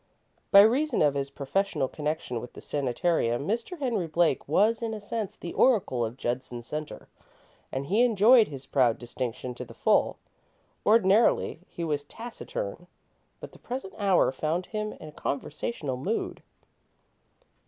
By 0.49 0.61
reason 0.61 1.03
of 1.03 1.13
his 1.13 1.29
professional 1.29 1.87
connection 1.87 2.41
with 2.41 2.53
the 2.53 2.59
sanitarium, 2.61 3.47
Mr. 3.47 3.77
Henry 3.77 4.07
Blake 4.07 4.47
was, 4.47 4.81
in 4.81 4.95
a 4.95 4.99
sense, 4.99 5.35
the 5.35 5.53
oracle 5.53 6.03
of 6.03 6.17
Judson 6.17 6.63
Centre, 6.63 7.07
and 7.71 7.85
he 7.85 8.01
enjoyed 8.01 8.47
his 8.47 8.65
proud 8.65 8.97
distinction 8.97 9.53
to 9.53 9.63
the 9.63 9.75
full. 9.75 10.17
Ordinarily, 10.87 11.59
he 11.67 11.83
was 11.83 12.03
taciturn, 12.03 12.87
but 13.39 13.51
the 13.51 13.59
present 13.59 13.93
hour 13.99 14.31
found 14.31 14.65
him 14.65 14.93
in 14.93 15.09
a 15.09 15.11
conversational 15.11 15.97
mood. 15.97 16.41